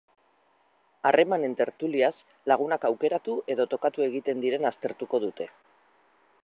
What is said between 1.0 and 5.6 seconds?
Harremanen tertuliaz lagunak aukeratu edo tokatu egiten diren aztertuko dute.